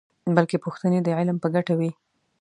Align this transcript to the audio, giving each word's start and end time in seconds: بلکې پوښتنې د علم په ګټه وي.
بلکې 0.35 0.57
پوښتنې 0.65 0.99
د 1.03 1.07
علم 1.19 1.37
په 1.43 1.47
ګټه 1.55 1.73
وي. 1.79 1.91